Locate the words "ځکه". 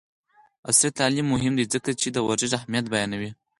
1.73-1.89